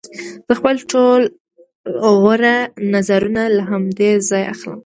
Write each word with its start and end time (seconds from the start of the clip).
زه 0.47 0.53
خپل 0.59 0.75
ټول 0.91 1.21
غوره 2.21 2.57
نظرونه 2.93 3.43
له 3.57 3.63
همدې 3.71 4.11
ځایه 4.29 4.47
اخلم 4.53 4.79